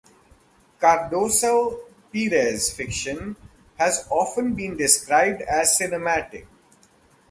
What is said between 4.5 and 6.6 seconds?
been described as cinematic.